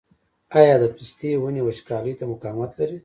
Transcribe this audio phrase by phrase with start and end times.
[0.59, 2.97] آیا د پستې ونې وچکالۍ ته مقاومت لري؟